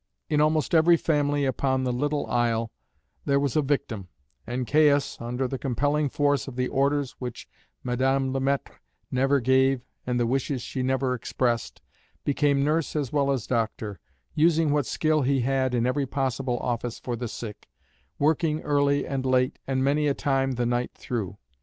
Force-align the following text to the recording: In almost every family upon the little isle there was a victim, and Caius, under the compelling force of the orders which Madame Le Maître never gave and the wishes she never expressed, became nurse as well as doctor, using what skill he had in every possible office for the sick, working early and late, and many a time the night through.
In 0.29 0.41
almost 0.41 0.73
every 0.73 0.97
family 0.97 1.45
upon 1.45 1.83
the 1.83 1.93
little 1.93 2.25
isle 2.25 2.71
there 3.25 3.39
was 3.39 3.55
a 3.55 3.61
victim, 3.61 4.07
and 4.47 4.65
Caius, 4.65 5.15
under 5.21 5.47
the 5.47 5.59
compelling 5.59 6.09
force 6.09 6.47
of 6.47 6.55
the 6.55 6.67
orders 6.69 7.11
which 7.19 7.47
Madame 7.83 8.33
Le 8.33 8.39
Maître 8.39 8.77
never 9.11 9.39
gave 9.39 9.85
and 10.07 10.19
the 10.19 10.25
wishes 10.25 10.63
she 10.63 10.81
never 10.81 11.13
expressed, 11.13 11.83
became 12.23 12.63
nurse 12.65 12.95
as 12.95 13.13
well 13.13 13.29
as 13.29 13.45
doctor, 13.45 13.99
using 14.33 14.71
what 14.71 14.87
skill 14.87 15.21
he 15.21 15.41
had 15.41 15.75
in 15.75 15.85
every 15.85 16.07
possible 16.07 16.57
office 16.61 16.97
for 16.97 17.15
the 17.15 17.27
sick, 17.27 17.69
working 18.17 18.59
early 18.61 19.05
and 19.05 19.23
late, 19.23 19.59
and 19.67 19.83
many 19.83 20.07
a 20.07 20.15
time 20.15 20.53
the 20.53 20.65
night 20.65 20.89
through. 20.95 21.37